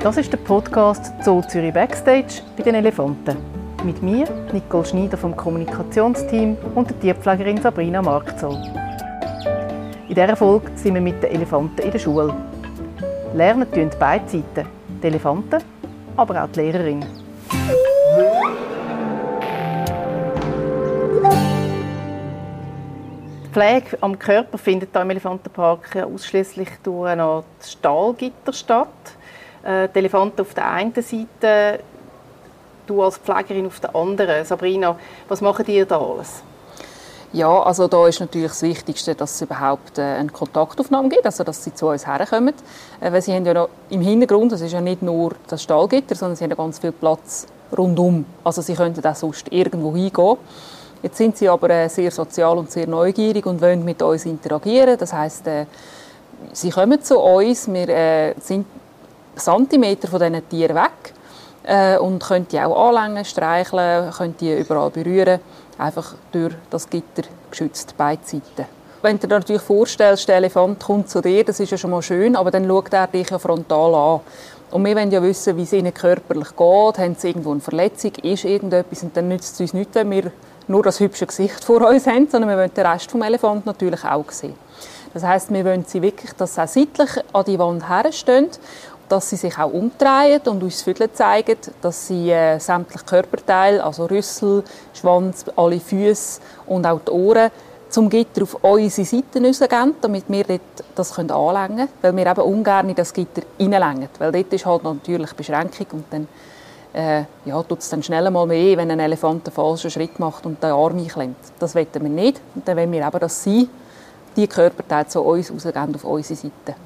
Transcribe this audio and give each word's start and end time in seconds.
Das 0.00 0.18
ist 0.18 0.30
der 0.30 0.36
Podcast 0.36 1.12
Zoo 1.24 1.40
Zürich 1.48 1.72
Backstage 1.72 2.42
bei 2.56 2.62
den 2.62 2.74
Elefanten. 2.74 3.36
Mit 3.84 4.02
mir, 4.02 4.26
Nicole 4.52 4.84
Schneider 4.84 5.16
vom 5.16 5.34
Kommunikationsteam 5.34 6.56
und 6.74 6.90
der 6.90 7.00
Tierpflegerin 7.00 7.60
Sabrina 7.60 8.02
Markzoll. 8.02 8.56
In 10.08 10.14
dieser 10.14 10.36
Folge 10.36 10.70
sind 10.74 10.94
wir 10.94 11.00
mit 11.00 11.22
den 11.22 11.30
Elefanten 11.30 11.80
in 11.80 11.90
der 11.90 11.98
Schule. 11.98 12.34
Lernen 13.32 13.70
tun 13.72 13.90
beide 13.98 14.28
Seiten, 14.28 14.68
die 15.02 15.06
Elefanten, 15.06 15.62
aber 16.16 16.44
auch 16.44 16.48
die 16.48 16.60
Lehrerin. 16.60 17.04
Pflege 23.54 23.96
am 24.00 24.18
Körper 24.18 24.58
findet 24.58 24.96
im 24.96 25.10
Elefantenpark 25.10 25.96
ausschließlich 26.12 26.70
durch 26.82 27.10
eine 27.10 27.44
Stahlgitter 27.64 28.52
statt. 28.52 28.88
Äh, 29.62 29.88
die 29.94 29.98
Elefanten 30.00 30.40
auf 30.40 30.54
der 30.54 30.68
einen 30.72 30.92
Seite, 30.92 31.78
du 32.84 33.00
als 33.00 33.16
Pflegerin 33.18 33.66
auf 33.66 33.78
der 33.78 33.94
anderen. 33.94 34.44
Sabrina, 34.44 34.98
was 35.28 35.40
machen 35.40 35.66
ihr 35.68 35.86
da 35.86 36.00
alles? 36.00 36.42
Ja, 37.32 37.62
also 37.62 37.86
da 37.86 38.08
ist 38.08 38.18
natürlich 38.18 38.50
das 38.50 38.62
Wichtigste, 38.62 39.14
dass 39.14 39.36
es 39.36 39.42
überhaupt 39.42 39.98
äh, 39.98 40.02
eine 40.02 40.30
Kontaktaufnahme 40.30 41.08
gibt, 41.08 41.24
also 41.24 41.44
dass 41.44 41.62
sie 41.62 41.72
zu 41.72 41.86
uns 41.86 42.08
herkommen. 42.08 42.54
Äh, 43.00 43.12
weil 43.12 43.22
sie 43.22 43.32
haben 43.32 43.46
ja 43.46 43.54
noch 43.54 43.68
im 43.88 44.00
Hintergrund, 44.00 44.50
das 44.50 44.62
ist 44.62 44.72
ja 44.72 44.80
nicht 44.80 45.00
nur 45.00 45.30
das 45.46 45.62
Stahlgitter, 45.62 46.16
sondern 46.16 46.34
sie 46.34 46.42
haben 46.42 46.56
ganz 46.56 46.80
viel 46.80 46.90
Platz 46.90 47.46
rundum. 47.76 48.24
Also 48.42 48.62
sie 48.62 48.74
könnten 48.74 49.06
auch 49.06 49.14
sonst 49.14 49.46
irgendwo 49.52 49.94
hingehen. 49.94 50.38
Jetzt 51.04 51.18
sind 51.18 51.36
sie 51.36 51.50
aber 51.50 51.68
äh, 51.68 51.88
sehr 51.90 52.10
sozial 52.10 52.56
und 52.56 52.70
sehr 52.70 52.86
neugierig 52.86 53.44
und 53.44 53.60
wollen 53.60 53.84
mit 53.84 54.00
uns 54.00 54.24
interagieren. 54.24 54.96
Das 54.96 55.12
heißt, 55.12 55.46
äh, 55.48 55.66
sie 56.54 56.70
kommen 56.70 57.02
zu 57.02 57.20
uns, 57.20 57.70
wir 57.70 57.88
äh, 57.90 58.34
sind 58.40 58.64
Zentimeter 59.36 60.08
von 60.08 60.18
diesen 60.18 60.48
Tieren 60.48 60.76
weg 60.76 61.12
und 62.00 62.22
können 62.22 62.46
die 62.46 62.60
auch 62.60 62.88
anlängen, 62.88 63.24
streicheln, 63.24 64.10
können 64.12 64.34
die 64.38 64.54
überall 64.54 64.90
berühren, 64.90 65.40
einfach 65.78 66.14
durch 66.30 66.54
das 66.68 66.88
Gitter 66.88 67.22
geschützt, 67.50 67.94
beide 67.96 68.22
Seiten. 68.22 68.66
Wenn 69.00 69.18
du 69.18 69.26
dir 69.26 69.38
natürlich 69.38 69.62
vorstellst, 69.62 70.28
der 70.28 70.36
Elefant 70.36 70.78
kommt 70.78 71.08
zu 71.08 71.22
dir, 71.22 71.42
das 71.42 71.60
ist 71.60 71.70
ja 71.70 71.78
schon 71.78 71.90
mal 71.90 72.02
schön, 72.02 72.36
aber 72.36 72.50
dann 72.50 72.68
schaut 72.68 72.92
er 72.92 73.06
dich 73.06 73.30
ja 73.30 73.38
frontal 73.38 73.94
an. 73.94 74.20
Und 74.70 74.84
wir 74.84 74.94
wollen 74.94 75.10
ja 75.10 75.22
wissen, 75.22 75.56
wie 75.56 75.62
es 75.62 75.72
ihnen 75.72 75.94
körperlich 75.94 76.48
geht, 76.48 76.98
haben 76.98 77.14
sie 77.16 77.28
irgendwo 77.28 77.52
eine 77.52 77.60
Verletzung, 77.60 78.12
ist 78.22 78.44
irgendetwas 78.44 79.02
und 79.02 79.16
dann 79.16 79.28
nützt 79.28 79.54
es 79.54 79.60
uns 79.60 79.72
nichts, 79.72 79.94
wenn 79.94 80.10
wir 80.10 80.32
nur 80.68 80.82
das 80.82 81.00
hübsche 81.00 81.26
Gesicht 81.26 81.64
vor 81.64 81.88
uns 81.88 82.06
haben, 82.06 82.28
sondern 82.28 82.50
wir 82.50 82.56
wollen 82.56 82.74
den 82.74 82.86
Rest 82.86 83.12
des 83.12 83.20
Elefant 83.20 83.66
natürlich 83.66 84.04
auch 84.04 84.30
sehen. 84.30 84.54
Das 85.12 85.22
heißt, 85.22 85.52
wir 85.52 85.64
wollen 85.64 85.84
sie 85.86 86.02
wirklich, 86.02 86.32
dass 86.32 86.54
sie 86.54 86.62
auch 86.62 86.68
seitlich 86.68 87.10
an 87.32 87.44
die 87.44 87.58
Wand 87.58 87.88
herstehen 87.88 88.48
dass 89.08 89.30
sie 89.30 89.36
sich 89.36 89.58
auch 89.58 89.72
umdrehen 89.72 90.40
und 90.46 90.62
uns 90.62 90.82
Vögel 90.82 91.12
zeigen, 91.12 91.58
dass 91.80 92.08
sie 92.08 92.30
äh, 92.30 92.58
sämtliche 92.58 93.04
Körperteile, 93.04 93.84
also 93.84 94.06
Rüssel, 94.06 94.64
Schwanz, 94.92 95.44
alle 95.56 95.80
Füße 95.80 96.40
und 96.66 96.86
auch 96.86 97.00
die 97.06 97.10
Ohren 97.10 97.50
zum 97.88 98.08
Gitter 98.08 98.42
auf 98.42 98.56
unsere 98.62 99.06
Seite 99.06 99.40
geben, 99.40 99.94
damit 100.00 100.24
wir 100.26 100.44
dort 100.44 100.60
das 100.94 101.14
können 101.14 101.30
anlängen 101.30 101.76
können, 101.76 101.88
weil 102.02 102.16
wir 102.16 102.26
eben 102.26 102.40
ungern 102.40 102.88
in 102.88 102.94
das 102.94 103.12
Gitter 103.12 103.42
reinlängen, 103.60 104.08
weil 104.18 104.32
dort 104.32 104.52
ist 104.52 104.66
halt 104.66 104.82
natürlich 104.82 105.32
Beschränkung 105.34 105.86
und 105.92 106.04
dann 106.10 106.28
äh, 106.94 107.24
ja, 107.44 107.62
tut 107.62 107.80
es 107.80 107.90
dann 107.90 108.02
schnell 108.02 108.30
mal 108.30 108.48
weh, 108.48 108.76
wenn 108.76 108.90
ein 108.90 109.00
Elefant 109.00 109.46
einen 109.46 109.54
falschen 109.54 109.90
Schritt 109.90 110.18
macht 110.18 110.46
und 110.46 110.62
den 110.62 110.70
Arm 110.70 110.96
einklemmt. 110.96 111.36
Das 111.58 111.74
wollen 111.74 111.88
wir 111.92 112.08
nicht 112.08 112.40
und 112.54 112.66
dann 112.66 112.76
wollen 112.76 112.92
wir 112.92 113.06
eben, 113.06 113.18
dass 113.18 113.42
sie 113.42 113.68
die 114.36 114.46
Körperteile 114.46 115.06
zu 115.06 115.20
uns 115.20 115.50
rausgeben 115.50 115.94
auf 115.94 116.04
unsere 116.04 116.36
Seite. 116.36 116.76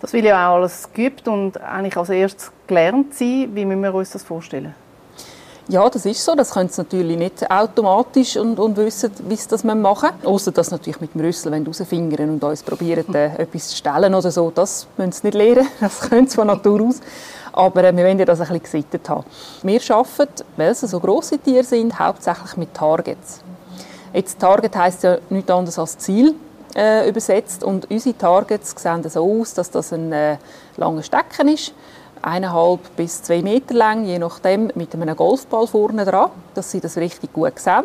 Das 0.00 0.12
will 0.12 0.24
ja 0.24 0.48
auch 0.48 0.56
alles 0.56 0.88
geübt 0.92 1.26
und 1.26 1.60
eigentlich 1.60 1.96
als 1.96 2.08
erstes 2.10 2.52
gelernt 2.66 3.14
sein. 3.14 3.50
Wie 3.52 3.64
müssen 3.64 3.80
wir 3.80 3.94
uns 3.94 4.10
das 4.10 4.22
vorstellen? 4.22 4.74
Ja, 5.70 5.86
das 5.90 6.06
ist 6.06 6.24
so. 6.24 6.34
Das 6.34 6.52
können 6.52 6.70
sie 6.70 6.80
natürlich 6.80 7.18
nicht 7.18 7.50
automatisch 7.50 8.38
und, 8.38 8.58
und 8.58 8.78
wissen, 8.78 9.12
wie 9.28 9.36
sie 9.36 9.48
das 9.48 9.64
machen 9.64 10.10
müssen. 10.16 10.26
Außer 10.26 10.50
dass 10.50 10.70
natürlich 10.70 10.98
mit 10.98 11.14
dem 11.14 11.20
Rüssel 11.20 11.52
rausfingern 11.66 12.30
und 12.30 12.42
uns 12.42 12.62
probieren, 12.62 13.14
äh, 13.14 13.26
etwas 13.42 13.68
zu 13.68 13.76
stellen 13.76 14.14
oder 14.14 14.30
so. 14.30 14.50
Das 14.50 14.86
müssen 14.96 15.12
sie 15.12 15.26
nicht 15.26 15.34
lernen. 15.34 15.68
Das 15.80 16.00
können 16.00 16.26
sie 16.26 16.36
von 16.36 16.46
Natur 16.46 16.80
aus. 16.80 17.00
Aber 17.52 17.84
äh, 17.84 17.94
wir 17.94 18.02
wollen 18.02 18.18
ja 18.18 18.24
das 18.24 18.40
ein 18.40 18.46
bisschen 18.46 18.62
gesittet 18.62 19.10
haben. 19.10 19.24
Wir 19.62 19.80
arbeiten, 19.90 20.44
weil 20.56 20.70
es 20.70 20.80
so 20.80 21.00
grosse 21.00 21.38
Tiere 21.38 21.64
sind, 21.64 21.98
hauptsächlich 21.98 22.56
mit 22.56 22.72
Targets. 22.72 23.40
Jetzt 24.14 24.38
Target 24.38 24.74
heisst 24.74 25.02
ja 25.02 25.18
nichts 25.28 25.50
anderes 25.50 25.78
als 25.78 25.98
Ziel 25.98 26.34
äh, 26.74 27.06
übersetzt. 27.06 27.62
Und 27.62 27.90
unsere 27.90 28.16
Targets 28.16 28.74
sehen 28.74 29.06
so 29.06 29.40
aus, 29.40 29.52
dass 29.52 29.70
das 29.70 29.92
ein 29.92 30.12
äh, 30.12 30.38
langer 30.78 31.02
Stecken 31.02 31.48
ist, 31.48 31.74
eineinhalb 32.22 32.80
bis 32.96 33.22
zwei 33.22 33.42
Meter 33.42 33.74
lang, 33.74 34.04
je 34.04 34.18
nachdem, 34.18 34.70
mit 34.74 34.94
einem 34.94 35.14
Golfball 35.16 35.66
vorne 35.66 36.04
dran, 36.04 36.30
dass 36.54 36.70
sie 36.70 36.80
das 36.80 36.96
richtig 36.96 37.32
gut 37.32 37.58
sehen. 37.58 37.84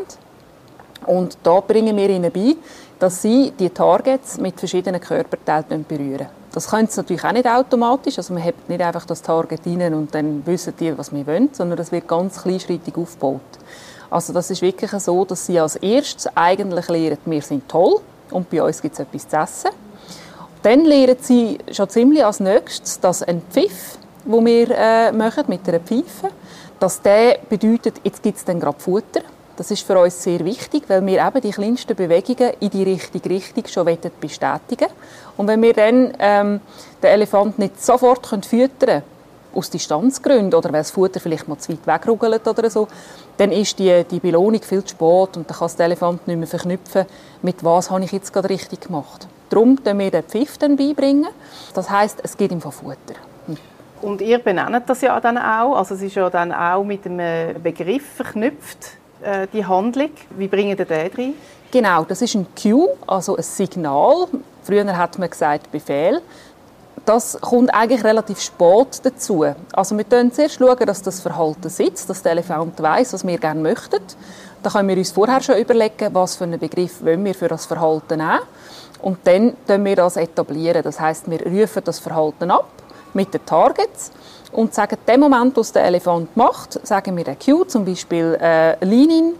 Und 1.05 1.38
da 1.44 1.59
bringen 1.59 1.97
wir 1.97 2.09
ihnen 2.09 2.31
bei, 2.31 2.55
dass 2.99 3.21
sie 3.21 3.51
die 3.59 3.69
Targets 3.69 4.38
mit 4.38 4.59
verschiedenen 4.59 5.01
Körperteilen 5.01 5.85
berühren. 5.85 6.27
Das 6.53 6.69
können 6.69 6.88
sie 6.88 6.99
natürlich 6.99 7.23
auch 7.23 7.31
nicht 7.31 7.47
automatisch, 7.47 8.17
also 8.17 8.33
man 8.33 8.44
hebt 8.44 8.69
nicht 8.69 8.81
einfach 8.81 9.05
das 9.05 9.21
Target 9.21 9.61
rein 9.66 9.94
und 9.94 10.13
dann 10.13 10.45
wissen 10.45 10.73
die, 10.79 10.95
was 10.97 11.11
wir 11.11 11.25
wollen, 11.25 11.50
sondern 11.51 11.77
das 11.77 11.91
wird 11.91 12.07
ganz 12.07 12.41
kleinschrittig 12.41 12.95
aufgebaut. 12.95 13.41
Also 14.11 14.31
das 14.31 14.51
ist 14.51 14.61
wirklich 14.61 14.91
so, 14.91 15.25
dass 15.25 15.47
sie 15.47 15.59
als 15.59 15.75
erstes 15.77 16.29
eigentlich 16.35 16.88
lernen, 16.88 17.17
wir 17.25 17.41
sind 17.41 17.67
toll, 17.67 18.00
und 18.29 18.50
bei 18.50 18.61
uns 18.61 18.81
gibt 18.81 18.94
es 18.94 19.00
etwas 19.00 19.27
zu 19.27 19.35
essen. 19.35 19.71
Dann 20.61 20.85
lernen 20.85 21.17
sie 21.19 21.57
schon 21.71 21.89
ziemlich 21.89 22.23
als 22.23 22.39
nächstes, 22.39 23.00
dass 23.00 23.23
ein 23.23 23.41
Pfiff, 23.50 23.97
den 24.25 24.45
wir 24.45 24.69
äh, 24.72 25.11
machen 25.11 25.45
mit 25.47 25.67
einer 25.67 25.79
Pfeife, 25.79 26.29
dass 26.79 27.01
der 27.01 27.39
bedeutet, 27.50 28.01
jetzt 28.03 28.23
gibt 28.23 28.38
es 28.38 28.45
dann 28.45 28.59
gerade 28.59 28.79
Futter. 28.79 29.22
Das 29.56 29.69
ist 29.69 29.85
für 29.85 30.00
uns 30.00 30.23
sehr 30.23 30.44
wichtig, 30.44 30.84
weil 30.88 31.06
wir 31.06 31.25
eben 31.25 31.41
die 31.41 31.51
kleinsten 31.51 31.95
Bewegungen 31.95 32.53
in 32.59 32.69
die 32.72 32.83
richtige 32.83 33.29
Richtung 33.29 33.67
schon 33.67 33.85
bestätigen 34.19 34.88
Und 35.38 35.47
wenn 35.47 35.62
wir 35.62 35.73
dann 35.73 36.13
ähm, 36.17 36.59
den 37.01 37.09
Elefant 37.09 37.59
nicht 37.59 37.83
sofort 37.83 38.28
füttern 38.45 38.69
können, 38.79 39.03
aus 39.56 39.69
Distanzgründen 39.69 40.56
oder 40.56 40.73
weil 40.73 40.81
das 40.81 40.91
Futter 40.91 41.19
vielleicht 41.19 41.47
mal 41.47 41.57
zu 41.57 41.72
weit 41.72 41.85
wegruggelt 41.85 42.47
oder 42.47 42.69
so, 42.69 42.88
dann 43.38 43.51
ist 43.51 43.78
die, 43.78 44.03
die 44.09 44.19
Belohnung 44.19 44.62
viel 44.62 44.83
zu 44.83 44.95
spät 44.95 45.38
und 45.38 45.50
dann 45.50 45.57
kann 45.57 45.72
der 45.78 45.85
Elefant 45.85 46.28
nicht 46.28 46.38
mehr 46.38 46.47
verknüpfen, 46.47 47.06
mit 47.41 47.63
was 47.63 47.91
habe 47.91 48.03
ich 48.03 48.12
jetzt 48.12 48.33
gerade 48.33 48.50
richtig 48.50 48.81
gemacht. 48.81 49.28
Darum 49.50 49.75
bringen 49.75 50.00
wir 50.00 50.12
den 50.12 50.23
Pfiff 50.23 50.57
dann 50.57 50.75
beibringen. 50.75 51.28
Das 51.73 51.89
heißt, 51.89 52.19
es 52.23 52.35
geht 52.35 52.51
ihm 52.51 52.62
von 52.62 52.72
Futter. 52.72 53.16
Und 54.03 54.21
ihr 54.21 54.39
benennt 54.39 54.83
das 54.87 55.01
ja 55.01 55.19
dann 55.19 55.37
auch, 55.37 55.77
also 55.77 55.95
es 55.95 56.01
ist 56.01 56.15
ja 56.15 56.29
dann 56.29 56.51
auch 56.51 56.83
mit 56.83 57.05
einem 57.05 57.61
Begriff 57.61 58.15
verknüpft, 58.15 58.97
äh, 59.21 59.47
die 59.51 59.65
Handlung. 59.65 60.11
Wie 60.37 60.47
bringen 60.47 60.77
ihr 60.77 60.85
den 60.85 61.11
rein? 61.17 61.33
Genau, 61.71 62.03
das 62.03 62.21
ist 62.21 62.35
ein 62.35 62.45
Cue, 62.61 62.89
also 63.07 63.35
ein 63.37 63.43
Signal. 63.43 64.27
Früher 64.63 64.97
hat 64.97 65.17
man 65.17 65.29
gesagt 65.29 65.71
Befehl 65.71 66.21
das 67.05 67.37
kommt 67.41 67.73
eigentlich 67.73 68.03
relativ 68.03 68.39
spät 68.39 69.01
dazu. 69.03 69.45
Also 69.73 69.97
wir 69.97 70.05
schauen 70.09 70.31
zuerst, 70.31 70.55
schauen, 70.55 70.85
dass 70.85 71.01
das 71.01 71.19
Verhalten 71.19 71.69
sitzt, 71.69 72.09
dass 72.09 72.21
der 72.21 72.33
Elefant 72.33 72.81
weiß, 72.81 73.13
was 73.13 73.27
wir 73.27 73.37
gerne 73.37 73.61
möchten. 73.61 73.99
Da 74.61 74.69
können 74.69 74.87
wir 74.87 74.97
uns 74.97 75.11
vorher 75.11 75.41
schon 75.41 75.57
überlegen, 75.57 76.13
was 76.13 76.35
für 76.35 76.45
einen 76.45 76.59
Begriff 76.59 77.03
wir 77.03 77.35
für 77.35 77.49
das 77.49 77.65
Verhalten 77.65 78.19
nehmen. 78.19 78.39
Und 79.01 79.17
dann 79.25 79.53
etablieren 79.67 79.83
wir 79.83 79.97
das 79.97 80.15
etablieren. 80.15 80.81
Das 80.81 80.99
heißt, 80.99 81.29
wir 81.29 81.45
rufen 81.45 81.83
das 81.83 81.99
Verhalten 81.99 82.49
ab 82.51 82.69
mit 83.16 83.34
den 83.34 83.46
Targets 83.46 84.12
und 84.51 84.74
sagen, 84.74 84.97
dem 85.07 85.19
Moment, 85.19 85.57
was 85.57 85.72
der 85.72 85.85
Elefant 85.85 86.35
macht, 86.38 86.85
sagen 86.85 87.16
wir 87.18 87.24
den 87.24 87.38
Cue, 87.40 87.68
zum 87.68 87.85
Beispiel 87.85 88.38
äh, 88.41 88.84
Lean-In, 88.84 89.35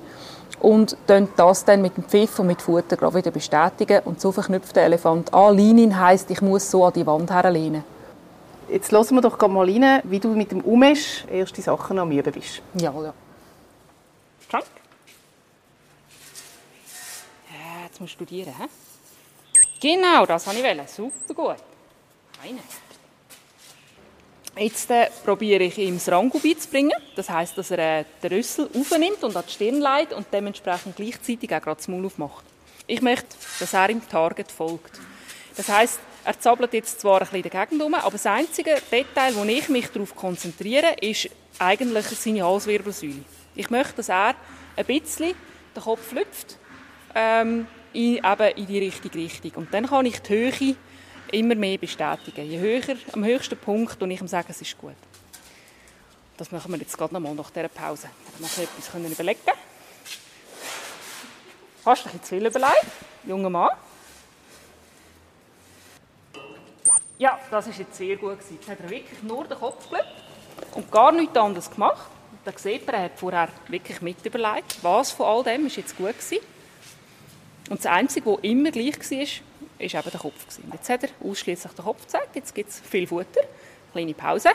und 0.64 0.96
das 1.36 1.66
dann 1.66 1.82
mit 1.82 1.98
dem 1.98 2.06
Pfiff 2.06 2.40
und 2.40 2.48
mit 2.48 2.62
Futter 2.62 2.96
gerade 2.96 3.16
wieder 3.16 3.32
bestätigen. 3.32 4.00
Und 4.06 4.22
so 4.22 4.32
verknüpft 4.32 4.74
der 4.78 4.86
Elefant 4.86 5.34
an. 5.34 5.58
Leinen 5.58 6.00
heisst, 6.00 6.32
ich 6.32 6.42
muss 6.42 6.72
so 6.72 6.86
an 6.86 6.94
die 6.94 7.06
Wand 7.06 7.30
herlehnen. 7.30 7.84
Jetzt 8.70 8.90
hören 8.94 9.16
wir 9.16 9.22
doch 9.22 9.38
mal 9.50 9.70
rein, 9.70 10.02
wie 10.06 10.20
du 10.20 10.30
mit 10.30 10.52
dem 10.52 10.62
Umesch 10.62 11.26
erste 11.30 11.62
Sachen 11.62 12.00
am 12.00 12.10
Üben 12.12 12.32
bist. 12.32 12.62
Ja, 12.76 12.94
ja. 12.94 13.14
Frank? 14.48 14.66
Ja, 17.50 17.86
jetzt 17.86 18.00
musst 18.00 18.14
du 18.14 18.24
studieren, 18.24 18.54
hä? 18.58 18.66
Genau, 19.82 20.26
das 20.26 20.48
wollte 20.48 20.66
ich. 20.66 20.90
Super 20.90 21.34
gut. 21.34 21.56
Eine. 22.42 22.60
Jetzt 24.56 24.92
äh, 24.92 25.10
probiere 25.26 25.64
ich 25.64 25.80
ihm 25.80 25.96
das 25.96 26.10
Rango 26.10 26.38
beizubringen. 26.38 26.94
Das 27.16 27.30
heißt, 27.30 27.58
dass 27.58 27.72
er 27.72 28.02
äh, 28.02 28.06
den 28.22 28.34
Rüssel 28.34 28.70
aufnimmt 28.80 29.24
und 29.24 29.36
an 29.36 29.44
die 29.48 29.52
Stirn 29.52 29.82
legt 29.82 30.14
und 30.14 30.28
dementsprechend 30.32 30.96
gleichzeitig 30.96 31.54
auch 31.54 31.62
gerade 31.62 31.78
das 31.78 31.88
Maul 31.88 32.06
aufmacht. 32.06 32.46
Ich 32.86 33.02
möchte, 33.02 33.36
dass 33.60 33.74
er 33.74 33.90
im 33.90 34.08
Target 34.08 34.52
folgt. 34.52 35.00
Das 35.56 35.70
heißt, 35.70 36.00
er 36.26 36.40
zappelt 36.40 36.74
jetzt 36.74 37.02
zwar 37.02 37.16
ein 37.16 37.20
bisschen 37.22 37.38
in 37.38 37.50
der 37.50 37.52
Gegend 37.52 37.82
herum, 37.82 37.94
aber 37.96 38.12
das 38.12 38.26
einzige 38.26 38.76
Detail, 38.92 39.36
wo 39.36 39.44
ich 39.44 39.70
mich 39.70 39.88
darauf 39.88 40.16
konzentriere, 40.16 40.96
ist 41.02 41.30
eigentlich 41.60 42.06
seine 42.06 42.44
Halswirbelsäule. 42.44 43.26
Ich 43.56 43.70
möchte, 43.70 43.96
dass 43.98 44.10
er 44.10 44.36
ein 44.76 44.86
bisschen 44.86 45.34
den 45.76 45.84
Kopf 45.84 46.12
lüpft 46.12 46.58
ähm, 47.16 47.68
in, 47.92 48.18
eben 48.18 48.58
in 48.58 48.68
die 48.68 48.80
richtige 48.80 49.18
Richtung. 49.18 49.52
Und 49.56 49.74
dann 49.74 49.88
kann 49.88 50.06
ich 50.06 50.22
die 50.22 50.34
Höhe 50.34 50.76
immer 51.34 51.56
mehr 51.56 51.78
bestätigen. 51.78 52.50
Je 52.50 52.60
höher, 52.60 52.96
am 53.14 53.24
höchsten 53.24 53.58
Punkt, 53.58 54.02
und 54.02 54.12
ich 54.12 54.22
ihm 54.22 54.28
sagen, 54.28 54.48
es 54.50 54.62
ist 54.62 54.78
gut. 54.78 54.96
Das 56.38 56.52
machen 56.52 56.72
wir 56.72 56.80
jetzt 56.80 56.98
gerade 56.98 57.14
noch 57.14 57.20
mal 57.20 57.34
nach 57.34 57.50
dieser 57.50 57.68
Pause. 57.68 58.10
Dann 58.34 58.42
noch 58.42 58.58
etwas 58.58 58.92
können 58.92 59.12
überlegen. 59.12 59.40
Hast 61.86 62.06
du 62.06 62.10
dich 62.10 62.22
zu 62.22 62.36
viel 62.36 62.46
überlegt, 62.46 62.86
junger 63.26 63.50
Mann? 63.50 63.70
Ja, 67.18 67.40
das 67.52 67.68
war 67.68 67.74
jetzt 67.74 67.96
sehr 67.96 68.16
gut. 68.16 68.38
Jetzt 68.50 68.68
hat 68.68 68.80
er 68.80 68.90
wirklich 68.90 69.22
nur 69.22 69.46
den 69.46 69.58
Kopf 69.58 69.90
gelöst 69.90 70.08
und 70.74 70.92
gar 70.92 71.12
nichts 71.12 71.38
anderes 71.38 71.70
gemacht. 71.70 72.10
Da 72.46 72.52
sieht 72.56 72.86
man, 72.86 72.96
er 72.96 73.04
hat 73.04 73.18
vorher 73.18 73.50
wirklich 73.68 74.02
mit 74.02 74.26
überlegt, 74.26 74.84
was 74.84 75.12
von 75.12 75.26
all 75.26 75.44
dem 75.44 75.68
ist 75.68 75.78
jetzt 75.78 75.96
gut 75.96 76.08
war. 76.08 76.40
Und 77.70 77.80
das 77.80 77.86
Einzige, 77.86 78.26
was 78.26 78.40
immer 78.42 78.72
gleich 78.72 79.00
war, 79.00 79.28
ist 79.80 79.96
eben 79.96 80.12
der 80.12 80.20
Kopf. 80.20 80.58
Und 80.64 80.74
jetzt 80.74 80.90
hat 80.90 81.04
er 81.04 81.10
ausschließlich 81.24 81.74
den 81.74 81.86
Kopf 81.86 82.02
gezeigt. 82.02 82.36
Jetzt 82.36 82.54
gibt 82.56 82.70
es 82.70 82.80
viel 82.80 83.08
Futter. 83.08 83.42
Kleine 83.92 84.14
Pause, 84.14 84.52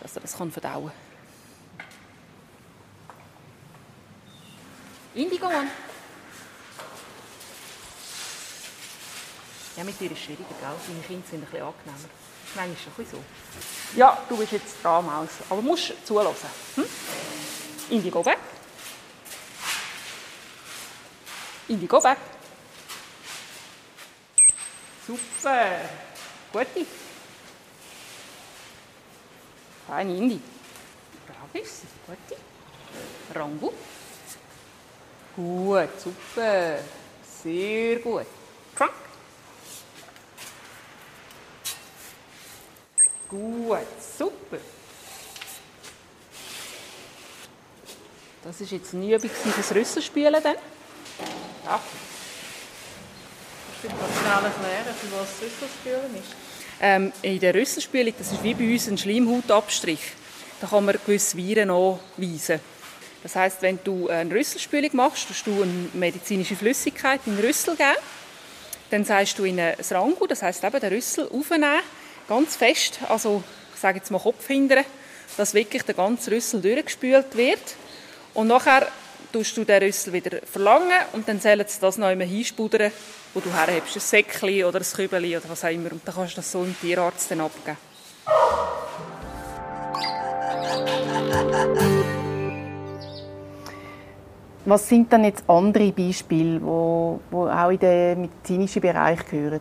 dass 0.00 0.16
er 0.16 0.22
das 0.22 0.36
kann 0.36 0.50
verdauen 0.50 0.90
kann. 0.90 1.06
Indigo. 5.22 5.48
Ja, 9.76 9.84
mit 9.84 10.00
dir 10.00 10.10
ist 10.10 10.18
es 10.18 10.24
schwieriger, 10.24 10.44
gell? 10.48 10.68
Deine 10.88 11.00
Kinder 11.06 11.26
sind 11.30 11.42
ein 11.42 11.50
bisschen 11.50 11.66
angenehmer. 11.66 11.98
Das 11.98 12.50
ist 12.50 12.56
manchmal 12.56 13.06
ein 13.06 13.10
so. 13.10 13.98
Ja, 13.98 14.18
du 14.28 14.36
bist 14.36 14.52
jetzt 14.52 14.82
dran, 14.82 15.04
Maus. 15.04 15.28
Aber 15.48 15.60
du 15.60 15.66
musst 15.66 15.92
zulassen. 16.06 16.48
Hm? 16.76 16.84
Indigo 17.90 18.24
weg. 18.24 18.38
Indigo 21.68 22.02
weg. 22.02 22.18
Super. 25.06 25.88
Gute. 26.52 26.86
Indi. 29.88 30.40
Bravis. 31.26 31.82
Gute. 32.06 32.40
Rango. 33.38 33.72
Gut, 35.36 36.00
super. 36.00 36.78
Sehr 37.42 38.00
gut. 38.00 38.26
Trunk. 38.74 38.92
Gut, 43.28 44.02
super. 44.18 44.58
Das 48.42 48.60
war 48.60 48.66
jetzt 48.66 48.94
eine 48.94 49.14
Übung 49.14 49.30
fürs 49.30 49.74
Rüsselspielen 49.74 50.42
dann. 50.42 50.56
Ja. 51.64 51.80
Du 53.88 53.92
mir 53.94 54.10
schnell 54.20 54.44
erklären, 54.44 54.94
was 55.12 55.28
Rüsselspielen 55.40 56.14
ist? 56.16 56.34
Ähm, 56.80 57.12
in 57.22 57.38
der 57.38 57.54
Rüsselspülung, 57.54 58.14
das 58.18 58.32
ist 58.32 58.42
wie 58.42 58.54
bei 58.54 58.72
uns 58.72 58.88
ein 58.88 58.98
Schleimhautabstrich. 58.98 60.00
Da 60.60 60.66
kann 60.66 60.84
man 60.84 60.96
gewisse 61.06 61.36
Viren 61.36 61.70
anweisen. 61.70 62.58
Das 63.22 63.36
heißt, 63.36 63.62
wenn 63.62 63.78
du 63.84 64.08
eine 64.08 64.34
Rüsselspülung 64.34 64.90
machst, 64.94 65.28
tust 65.28 65.46
du 65.46 65.62
eine 65.62 65.88
medizinische 65.92 66.56
Flüssigkeit 66.56 67.20
in 67.26 67.36
den 67.36 67.44
Rüssel 67.44 67.76
geben. 67.76 67.96
Dann 68.90 69.04
sagst 69.04 69.38
du 69.38 69.44
in 69.44 69.60
ein 69.60 69.76
Rangu, 69.88 70.26
das 70.26 70.42
heißt 70.42 70.64
eben 70.64 70.80
den 70.80 70.92
Rüssel 70.92 71.28
aufnehmen, 71.28 71.80
ganz 72.28 72.56
fest, 72.56 72.98
also 73.08 73.44
ich 73.72 73.80
sage 73.80 73.98
jetzt 73.98 74.10
mal 74.10 74.18
Kopf 74.18 74.46
hindern, 74.48 74.84
dass 75.36 75.54
wirklich 75.54 75.82
der 75.82 75.94
ganze 75.94 76.32
Rüssel 76.32 76.60
durchgespült 76.60 77.36
wird. 77.36 77.76
Und 78.34 78.48
nachher 78.48 78.88
tust 79.36 79.54
du 79.58 79.64
den 79.64 79.82
Rüssel 79.82 80.14
wieder 80.14 80.38
verlangen 80.46 80.96
und 81.12 81.28
dann 81.28 81.40
sollen 81.40 81.64
sie 81.66 81.78
das 81.78 81.98
noch 81.98 82.10
immer 82.10 82.24
hinspudern, 82.24 82.90
wo 83.34 83.40
du 83.40 83.52
herhebst, 83.52 83.96
ein 83.96 84.00
Säckchen 84.00 84.64
oder 84.64 84.80
ein 84.80 84.84
Kübeli 84.84 85.36
oder 85.36 85.46
was 85.48 85.62
auch 85.62 85.68
immer. 85.68 85.92
Und 85.92 86.00
dann 86.06 86.14
kannst 86.14 86.32
du 86.32 86.36
das 86.36 86.50
so 86.50 86.64
im 86.64 86.74
Tierarzt 86.80 87.30
dann 87.30 87.42
abgeben. 87.42 87.76
Was 94.64 94.88
sind 94.88 95.12
dann 95.12 95.24
jetzt 95.24 95.44
andere 95.48 95.92
Beispiele, 95.92 96.58
die 96.58 96.64
auch 97.34 97.70
in 97.70 97.78
den 97.78 98.20
medizinischen 98.22 98.80
Bereich 98.80 99.28
gehören? 99.28 99.60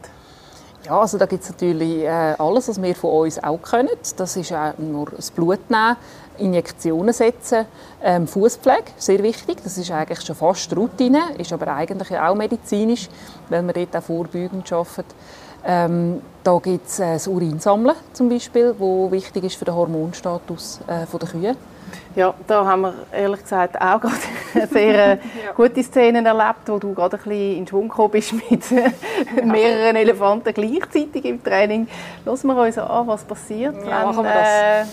Ja, 0.86 1.00
also 1.00 1.18
da 1.18 1.26
gibt 1.26 1.44
es 1.44 1.50
natürlich 1.50 2.04
äh, 2.04 2.36
alles, 2.38 2.68
was 2.68 2.80
wir 2.80 2.94
von 2.94 3.10
uns 3.10 3.44
auch 3.44 3.60
können. 3.60 3.90
Das 4.18 4.36
ist 4.38 4.54
auch 4.54 4.78
nur 4.78 5.08
das 5.16 5.32
Blut 5.32 5.68
nehmen, 5.68 5.96
Injektionen 6.38 7.12
setzen, 7.12 7.66
ähm, 8.04 8.28
Fußpflege, 8.28 8.92
sehr 8.98 9.24
wichtig. 9.24 9.58
Das 9.64 9.80
ist 9.80 9.90
eigentlich 9.90 10.22
schon 10.22 10.36
fast 10.36 10.76
Routine, 10.76 11.22
ist 11.40 11.52
aber 11.52 11.74
eigentlich 11.74 12.16
auch 12.16 12.36
medizinisch, 12.36 13.10
weil 13.50 13.64
wir 13.64 13.74
dort 13.74 13.96
auch 13.96 14.04
vorbeugend 14.04 14.72
arbeiten. 14.72 15.06
Ähm, 15.66 16.22
da 16.44 16.60
gibt 16.60 16.88
es 16.88 17.00
äh, 17.00 17.14
das 17.14 17.28
Urinsammeln 17.28 17.96
zum 18.14 18.30
Beispiel, 18.30 18.76
wo 18.78 19.10
wichtig 19.10 19.46
ist 19.46 19.56
für 19.56 19.66
den 19.66 19.74
Hormonstatus 19.74 20.82
äh, 20.86 21.18
der 21.18 21.30
Kühe. 21.30 21.56
Ja, 22.16 22.36
da 22.46 22.64
haben 22.64 22.82
wir 22.82 22.94
ehrlich 23.12 23.42
gesagt 23.42 23.76
auch 23.82 24.00
gerade 24.00 24.14
sehr 24.72 25.14
äh, 25.14 25.18
gute 25.56 25.84
Szenen 25.84 26.26
erlebt, 26.26 26.68
wo 26.68 26.78
du 26.80 26.94
gerade 26.94 27.18
ein 27.18 27.24
bisschen 27.24 27.58
in 27.58 27.68
Schwung 27.68 27.90
gekommen 27.90 28.12
bist 28.12 28.34
mit 28.50 28.72
äh, 28.72 28.92
mehreren 29.44 29.96
Elefanten 29.96 30.54
gleichzeitig 30.54 31.26
im 31.26 31.44
Training. 31.44 31.88
Lassen 32.26 32.48
wir 32.48 32.62
uns 32.62 32.78
an, 32.78 33.08
was 33.08 33.24
passiert, 33.24 33.76
ja, 33.86 34.16
wenn 34.16 34.26
äh, 34.26 34.86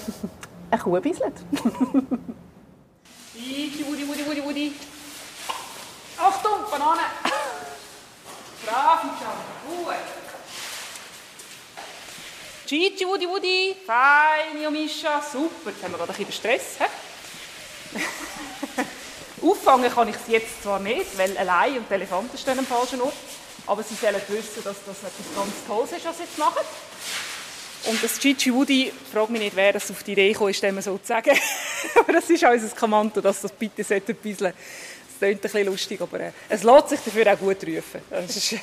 eine 0.71 0.83
Kuh 0.83 1.01
bisselt. 1.01 1.35
Wudi, 3.93 4.09
Wudi, 4.09 4.27
Wudi, 4.27 4.45
Wudi. 4.45 4.73
Achtung, 6.19 6.71
Banane! 6.71 7.01
Brav, 8.65 9.05
Michelle. 9.05 9.33
Gut. 9.67 9.95
Gigi, 12.67 13.05
Wudi, 13.05 13.27
Wudi. 13.27 13.77
Fein, 13.87 14.73
Mischa. 14.73 15.21
Super. 15.21 15.71
Jetzt 15.71 15.83
haben 15.83 15.93
wir 15.93 15.99
gerade 15.99 16.13
ein 16.13 16.25
bisschen 16.25 16.33
Stress. 16.33 16.79
He? 16.79 18.01
Auffangen 19.43 19.91
kann 19.91 20.09
ich 20.09 20.17
sie 20.25 20.33
jetzt 20.33 20.63
zwar 20.63 20.79
nicht, 20.79 21.19
weil 21.19 21.37
allein 21.37 21.79
und 21.79 21.91
die 21.91 21.95
Elefanten 21.95 22.39
stehen 22.39 22.59
am 22.59 22.67
falschen 22.67 23.01
Ort. 23.01 23.15
Aber 23.67 23.83
sie 23.83 23.95
sollen 23.95 24.21
wissen, 24.29 24.63
dass 24.65 24.77
das 24.87 24.99
etwas 24.99 25.37
ganz 25.37 25.53
Tolles 25.67 25.93
ist, 25.93 26.05
was 26.05 26.17
sie 26.17 26.25
jetzt 26.25 26.39
machen. 26.39 26.65
Und 27.85 28.03
das 28.03 28.19
Gigi 28.19 28.55
Woody, 28.55 28.93
frag 29.13 29.29
mich 29.31 29.41
nicht, 29.41 29.57
wer 29.57 29.73
das 29.73 29.91
auf 29.91 30.03
die 30.05 30.13
Idee 30.13 30.33
gekommen 30.33 30.51
ist, 30.51 30.63
dem 30.63 30.81
so 30.81 30.99
zu 30.99 31.07
sagen. 31.07 31.37
aber 31.99 32.13
das 32.13 32.31
ist 32.31 32.45
unser 32.45 32.69
Kommando, 32.77 33.21
dass 33.21 33.41
das 33.41 33.53
bitte 33.53 33.83
ein 33.83 34.03
bisschen. 34.17 34.47
Es 34.47 35.19
klingt 35.19 35.37
ein 35.37 35.41
bisschen 35.41 35.67
lustig, 35.67 36.01
aber 36.01 36.21
äh, 36.21 36.33
es 36.49 36.63
lässt 36.63 36.89
sich 36.91 37.01
dafür 37.05 37.33
auch 37.33 37.39
gut 37.39 37.65
rufen. 37.65 38.01
Das 38.11 38.37
ist 38.37 38.55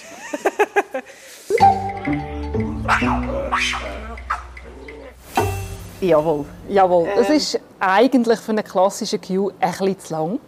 Jawohl. 6.01 6.45
Jawohl, 6.69 7.09
das 7.15 7.29
ist 7.29 7.59
eigentlich 7.79 8.39
für 8.39 8.51
einen 8.51 8.63
klassischen 8.63 9.19
Cue 9.19 9.53
ein 9.59 9.71
bisschen 9.71 9.99
zu 9.99 10.13
lang. 10.13 10.39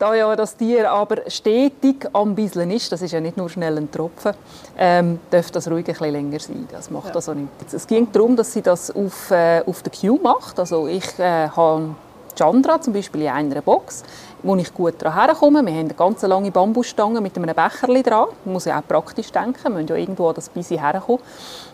Da 0.00 0.14
ja 0.14 0.34
das 0.34 0.56
Tier 0.56 0.90
aber 0.90 1.30
stetig 1.30 2.08
am 2.14 2.34
Bisseln 2.34 2.70
ist, 2.70 2.90
das 2.90 3.02
ist 3.02 3.12
ja 3.12 3.20
nicht 3.20 3.36
nur 3.36 3.50
schnell 3.50 3.76
ein 3.76 3.90
Tropfen, 3.90 4.32
ähm, 4.78 5.20
darf 5.30 5.50
das 5.50 5.70
ruhig 5.70 5.86
ein 5.86 5.92
bisschen 5.92 6.12
länger 6.12 6.40
sein. 6.40 6.66
Das 6.72 6.90
macht 6.90 7.08
ja. 7.08 7.16
also 7.16 7.34
nichts. 7.34 7.74
Es 7.74 7.86
ging 7.86 8.10
darum, 8.10 8.34
dass 8.34 8.50
sie 8.50 8.62
das 8.62 8.90
auf, 8.90 9.30
äh, 9.30 9.62
auf 9.66 9.82
der 9.82 9.92
Cue 9.92 10.18
macht. 10.22 10.58
Also 10.58 10.86
ich 10.86 11.18
äh, 11.18 11.48
habe 11.48 11.94
Chandra 12.34 12.80
zum 12.80 12.94
Beispiel 12.94 13.20
in 13.20 13.28
einer 13.28 13.60
Box, 13.60 14.02
wo 14.42 14.56
ich 14.56 14.72
gut 14.72 14.94
daran 15.02 15.26
herkomme. 15.26 15.62
Wir 15.62 15.72
haben 15.74 15.80
eine 15.80 15.92
ganz 15.92 16.22
lange 16.22 16.50
Bambusstange 16.50 17.20
mit 17.20 17.36
einem 17.36 17.54
Becher 17.54 18.02
dran. 18.02 18.28
Man 18.46 18.54
muss 18.54 18.64
ja 18.64 18.78
auch 18.78 18.88
praktisch 18.88 19.30
denken, 19.30 19.64
wir 19.64 19.70
müssen 19.70 19.88
ja 19.88 19.96
irgendwo 19.96 20.28
an 20.28 20.34
das 20.34 20.48
Bisi 20.48 20.78
herkommen. 20.78 21.20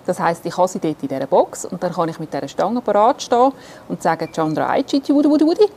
Das 0.04 0.18
heisst, 0.18 0.44
ich 0.44 0.56
habe 0.56 0.66
sie 0.66 0.80
dort 0.80 1.00
in 1.00 1.08
dieser 1.08 1.28
Box 1.28 1.64
und 1.64 1.80
dann 1.80 1.92
kann 1.92 2.08
ich 2.08 2.18
mit 2.18 2.34
dieser 2.34 2.48
Stange 2.48 2.80
parat 2.80 3.22
stehen 3.22 3.52
und 3.88 4.02
sagen, 4.02 4.28
Chandra, 4.32 4.68
Aichi, 4.70 5.00
wudi, 5.10 5.30
wudi, 5.30 5.46
wudi. 5.46 5.68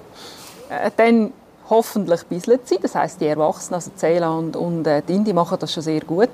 Äh, 0.69 0.89
dann 0.97 1.31
hoffentlich 1.69 2.25
bisselt 2.25 2.67
sie. 2.67 2.79
Das 2.81 2.95
heisst, 2.95 3.21
die 3.21 3.27
Erwachsenen, 3.27 3.75
also 3.75 3.91
Zeeland 3.95 4.55
und 4.55 4.85
äh, 4.87 5.01
die 5.07 5.15
Indie 5.15 5.33
machen 5.33 5.57
das 5.59 5.71
schon 5.73 5.83
sehr 5.83 6.01
gut. 6.01 6.29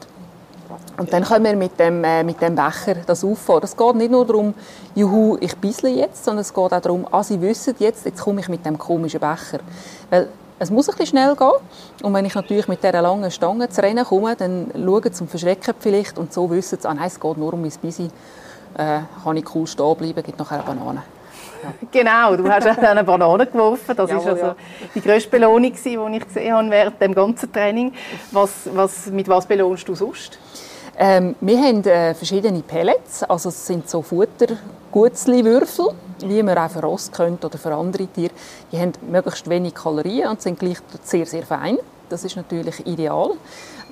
Und 0.97 1.11
dann 1.11 1.23
können 1.23 1.45
wir 1.45 1.55
mit 1.55 1.79
dem, 1.79 2.03
äh, 2.03 2.23
mit 2.23 2.41
dem 2.41 2.55
Becher 2.55 2.95
das 3.05 3.23
auffahren. 3.23 3.63
Es 3.63 3.75
geht 3.75 3.95
nicht 3.95 4.11
nur 4.11 4.25
darum, 4.25 4.53
juhu, 4.95 5.37
ich 5.39 5.55
bissle 5.57 5.89
jetzt, 5.89 6.23
sondern 6.23 6.41
es 6.41 6.53
geht 6.53 6.73
auch 6.73 6.81
darum, 6.81 7.05
ah, 7.11 7.23
sie 7.23 7.39
wissen 7.41 7.75
jetzt, 7.79 8.05
jetzt 8.05 8.21
komme 8.21 8.41
ich 8.41 8.47
mit 8.47 8.65
dem 8.65 8.77
komischen 8.77 9.19
Becher. 9.19 9.59
Weil 10.09 10.29
es 10.57 10.71
muss 10.71 10.87
ein 10.87 10.91
bisschen 10.91 11.07
schnell 11.07 11.35
gehen. 11.35 11.51
Und 12.01 12.13
wenn 12.13 12.25
ich 12.25 12.33
natürlich 12.33 12.67
mit 12.67 12.81
dieser 12.81 13.01
langen 13.01 13.29
Stange 13.29 13.69
zu 13.69 13.81
Rennen 13.81 14.05
komme, 14.05 14.35
dann 14.35 14.71
schauen 14.73 15.13
sie 15.13 15.21
und 15.21 15.29
verschrecken 15.29 15.73
vielleicht 15.77 16.17
und 16.17 16.33
so 16.33 16.49
wissen 16.49 16.79
sie, 16.79 16.87
ah, 16.87 16.93
nein, 16.93 17.07
es 17.07 17.19
geht 17.19 17.37
nur 17.37 17.53
um 17.53 17.61
mein 17.61 17.73
Bisi. 17.81 18.09
Äh, 18.77 18.99
kann 19.23 19.37
ich 19.37 19.55
cool 19.55 19.67
stehen 19.67 19.95
bleiben, 19.95 20.23
gibt 20.23 20.39
nachher 20.39 20.65
eine 20.65 20.75
Banane. 20.75 21.03
Genau, 21.91 22.35
du 22.35 22.49
hast 22.49 22.67
eine 22.67 23.03
Banane 23.03 23.45
geworfen. 23.45 23.95
Das 23.95 24.09
war 24.09 24.25
also 24.25 24.45
ja. 24.45 24.55
die 24.93 25.01
grösste 25.01 25.29
Belohnung, 25.29 25.73
die 25.73 26.17
ich 26.17 26.25
gesehen 26.25 26.53
habe 26.53 26.69
während 26.69 27.01
dem 27.01 27.13
ganzen 27.13 27.51
Training. 27.51 27.93
Was, 28.31 28.51
was, 28.73 29.07
mit 29.07 29.27
was 29.27 29.45
belohnst 29.45 29.87
du 29.87 29.95
sonst? 29.95 30.37
Ähm, 30.97 31.35
wir 31.41 31.57
haben 31.57 31.83
äh, 31.83 32.13
verschiedene 32.13 32.61
Pellets, 32.61 33.23
also 33.23 33.49
es 33.49 33.67
sind 33.67 33.89
so 33.89 34.01
Futtergutzli-Würfel, 34.01 35.87
wie 36.19 36.41
man 36.41 36.57
auch 36.57 36.69
für 36.69 36.79
Rost 36.79 37.11
könnte 37.11 37.47
oder 37.47 37.57
für 37.57 37.73
andere 37.73 38.07
Tiere. 38.07 38.31
Die 38.71 38.79
haben 38.79 38.93
möglichst 39.09 39.49
wenig 39.49 39.75
Kalorien 39.75 40.29
und 40.29 40.41
sind 40.41 40.57
gleich 40.57 40.77
sehr, 41.03 41.25
sehr 41.25 41.43
fein. 41.43 41.79
Das 42.07 42.23
ist 42.23 42.37
natürlich 42.37 42.85
ideal. 42.87 43.31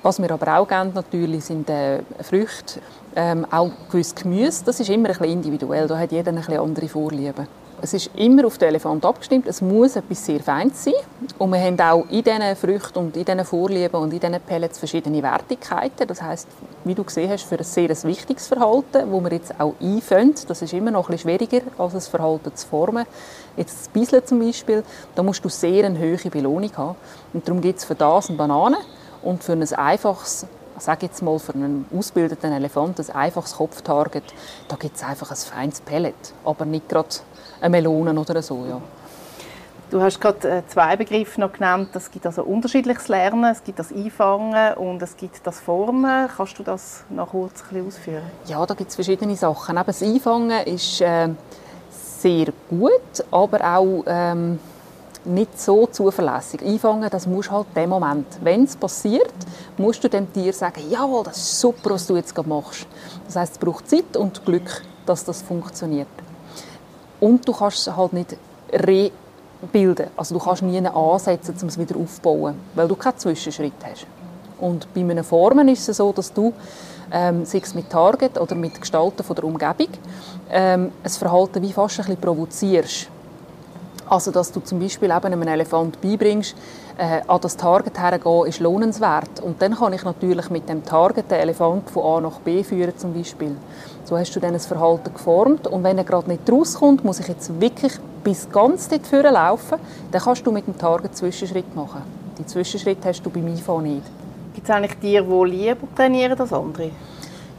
Was 0.02 0.20
wir 0.20 0.30
aber 0.30 0.58
auch 0.58 0.68
geben, 0.68 0.92
natürlich, 0.94 1.44
sind 1.44 1.68
äh, 1.68 2.00
Früchte, 2.22 2.80
ähm, 3.16 3.46
auch 3.50 3.70
gewiss 3.90 4.14
Gemüse. 4.14 4.64
Das 4.64 4.80
ist 4.80 4.88
immer 4.88 5.08
ein 5.08 5.16
bisschen 5.16 5.32
individuell. 5.32 5.86
Da 5.86 5.98
hat 5.98 6.12
jeder 6.12 6.30
eine 6.30 6.40
bisschen 6.40 6.58
andere 6.58 6.88
Vorlieben. 6.88 7.46
Es 7.84 7.92
ist 7.92 8.08
immer 8.16 8.46
auf 8.46 8.56
den 8.56 8.68
Elefant 8.68 9.04
abgestimmt. 9.04 9.46
Es 9.46 9.60
muss 9.60 9.94
etwas 9.94 10.24
sehr 10.24 10.40
Feines 10.40 10.84
sein. 10.84 10.94
Und 11.36 11.52
wir 11.52 11.60
haben 11.60 11.78
auch 11.78 12.06
in 12.08 12.24
diesen 12.24 12.56
Früchten 12.56 12.98
und 12.98 13.14
in 13.14 13.26
diesen 13.26 13.44
Vorlieben 13.44 14.00
und 14.00 14.10
in 14.10 14.20
diesen 14.20 14.40
Pellets 14.40 14.78
verschiedene 14.78 15.22
Wertigkeiten. 15.22 16.08
Das 16.08 16.22
heißt, 16.22 16.48
wie 16.84 16.94
du 16.94 17.04
gesehen 17.04 17.28
hast, 17.28 17.42
für 17.42 17.58
ein 17.58 17.64
sehr 17.64 17.90
wichtiges 18.04 18.46
Verhalten, 18.46 19.12
wo 19.12 19.20
wir 19.20 19.32
jetzt 19.32 19.60
auch 19.60 19.74
einfangen. 19.82 20.34
Das 20.48 20.62
ist 20.62 20.72
immer 20.72 20.92
noch 20.92 21.10
ein 21.10 21.12
bisschen 21.12 21.36
schwieriger, 21.38 21.60
als 21.76 21.92
das 21.92 22.08
Verhalten 22.08 22.56
zu 22.56 22.66
formen. 22.66 23.04
Jetzt 23.58 23.80
das 23.80 23.88
Bisseln 23.88 24.24
zum 24.24 24.40
Beispiel, 24.40 24.82
da 25.14 25.22
musst 25.22 25.44
du 25.44 25.50
sehr 25.50 25.84
eine 25.84 25.98
hohe 25.98 26.30
Belohnung 26.30 26.74
haben. 26.78 26.96
Und 27.34 27.46
darum 27.46 27.60
gibt 27.60 27.80
es 27.80 27.84
für 27.84 27.94
das 27.94 28.30
eine 28.30 28.38
Banane 28.38 28.78
und 29.20 29.44
für 29.44 29.52
ein 29.52 29.74
einfaches 29.74 30.46
sage 30.78 31.06
jetzt 31.06 31.22
mal 31.22 31.38
für 31.38 31.54
einen 31.54 31.86
ausgebildeten 31.96 32.52
Elefant 32.52 32.98
ein 32.98 33.14
einfaches 33.14 33.56
Kopftarget, 33.56 34.24
da 34.66 34.76
gibt 34.76 34.96
es 34.96 35.04
einfach 35.04 35.30
ein 35.30 35.36
feines 35.36 35.80
Pellet, 35.80 36.14
aber 36.44 36.64
nicht 36.64 36.88
gerade 36.88 37.08
eine 37.60 37.70
Melone 37.70 38.18
oder 38.18 38.42
so. 38.42 38.64
Ja. 38.68 38.80
Du 39.90 40.00
hast 40.02 40.20
gerade 40.20 40.48
äh, 40.48 40.62
zwei 40.66 40.96
Begriffe 40.96 41.40
noch 41.40 41.52
genannt. 41.52 41.90
Es 41.94 42.10
gibt 42.10 42.26
also 42.26 42.42
unterschiedliches 42.42 43.08
Lernen, 43.08 43.44
es 43.44 43.62
gibt 43.62 43.78
das 43.78 43.92
Einfangen 43.92 44.74
und 44.74 45.00
es 45.02 45.16
gibt 45.16 45.46
das 45.46 45.60
Formen. 45.60 46.28
Kannst 46.36 46.58
du 46.58 46.62
das 46.62 47.04
noch 47.10 47.30
kurz 47.30 47.62
ein 47.62 47.68
bisschen 47.68 47.86
ausführen? 47.86 48.22
Ja, 48.46 48.64
da 48.66 48.74
gibt 48.74 48.90
es 48.90 48.96
verschiedene 48.96 49.36
Sachen. 49.36 49.76
Eben 49.76 49.86
das 49.86 50.02
Einfangen 50.02 50.66
ist 50.66 51.00
äh, 51.00 51.28
sehr 51.90 52.46
gut, 52.68 53.24
aber 53.30 53.60
auch 53.76 54.02
ähm, 54.06 54.58
nicht 55.24 55.60
so 55.60 55.86
zuverlässig. 55.86 56.62
Einfangen, 56.62 57.08
das 57.10 57.26
musst 57.26 57.50
halt 57.50 57.66
dem 57.76 57.90
Moment. 57.90 58.26
Wenn 58.42 58.64
es 58.64 58.76
passiert, 58.76 59.32
musst 59.76 60.02
du 60.02 60.08
dem 60.08 60.32
Tier 60.32 60.52
sagen, 60.52 60.80
jawohl, 60.90 61.24
das 61.24 61.36
ist 61.36 61.60
super, 61.60 61.90
was 61.90 62.06
du 62.06 62.16
jetzt 62.16 62.34
gerade 62.34 62.48
machst. 62.48 62.86
Das 63.26 63.36
heißt, 63.36 63.52
es 63.52 63.58
braucht 63.58 63.88
Zeit 63.88 64.16
und 64.16 64.44
Glück, 64.44 64.82
dass 65.06 65.24
das 65.24 65.42
funktioniert. 65.42 66.08
Und 67.20 67.46
du 67.46 67.52
kannst 67.52 67.86
es 67.86 67.96
halt 67.96 68.12
nicht 68.12 68.36
rebilden. 68.72 70.08
Also 70.16 70.38
du 70.38 70.44
kannst 70.44 70.62
nie 70.62 70.78
ansetzen, 70.78 71.56
um 71.62 71.68
es 71.68 71.78
wieder 71.78 71.96
aufzubauen, 71.96 72.54
weil 72.74 72.88
du 72.88 72.96
keinen 72.96 73.18
Zwischenschritt 73.18 73.72
hast. 73.82 74.06
Und 74.60 74.92
bei 74.94 75.00
einem 75.00 75.24
Formen 75.24 75.68
ist 75.68 75.88
es 75.88 75.96
so, 75.96 76.12
dass 76.12 76.32
du, 76.32 76.52
ähm, 77.12 77.44
sei 77.44 77.58
es 77.58 77.74
mit 77.74 77.90
Target 77.90 78.38
oder 78.38 78.54
mit 78.54 78.80
Gestalten 78.80 79.22
von 79.22 79.36
der 79.36 79.44
Umgebung, 79.44 79.88
ähm, 80.50 80.92
ein 81.02 81.10
Verhalten 81.10 81.62
wie 81.62 81.72
fast 81.72 81.98
ein 81.98 82.04
bisschen 82.04 82.20
provozierst. 82.20 83.08
Also, 84.08 84.30
dass 84.30 84.52
du 84.52 84.60
zum 84.60 84.80
Beispiel 84.80 85.10
eben 85.10 85.24
einem 85.24 85.42
Elefant 85.42 86.00
beibringst, 86.00 86.54
äh, 86.98 87.22
an 87.26 87.40
das 87.40 87.56
Target 87.56 87.98
hergehen, 87.98 88.46
ist 88.46 88.60
lohnenswert. 88.60 89.40
Und 89.40 89.60
dann 89.60 89.74
kann 89.74 89.92
ich 89.92 90.04
natürlich 90.04 90.50
mit 90.50 90.68
dem 90.68 90.84
Target 90.84 91.30
den 91.30 91.40
Elefant 91.40 91.90
von 91.90 92.04
A 92.04 92.20
nach 92.20 92.38
B 92.40 92.62
führen 92.62 92.96
zum 92.96 93.14
Beispiel. 93.14 93.56
So 94.04 94.18
hast 94.18 94.34
du 94.36 94.40
dann 94.40 94.54
ein 94.54 94.60
Verhalten 94.60 95.12
geformt 95.12 95.66
und 95.66 95.82
wenn 95.82 95.98
er 95.98 96.04
gerade 96.04 96.28
nicht 96.28 96.50
rauskommt, 96.50 97.04
muss 97.04 97.20
ich 97.20 97.28
jetzt 97.28 97.60
wirklich 97.60 97.92
bis 98.22 98.50
ganz 98.50 98.88
dort 98.88 99.06
vorne 99.06 99.30
laufen, 99.30 99.78
dann 100.10 100.22
kannst 100.22 100.46
du 100.46 100.52
mit 100.52 100.66
dem 100.66 100.78
Target 100.78 101.16
Zwischenschritt 101.16 101.74
machen. 101.74 102.02
Die 102.38 102.46
Zwischenschritt 102.46 102.98
hast 103.04 103.22
du 103.22 103.30
beim 103.30 103.46
IFA 103.48 103.80
nicht. 103.80 104.02
Gibt 104.54 104.68
es 104.68 104.74
eigentlich 104.74 104.96
Tiere, 104.98 105.24
die 105.24 105.50
lieber 105.50 105.86
trainieren 105.96 106.38
als 106.38 106.52
andere? 106.52 106.90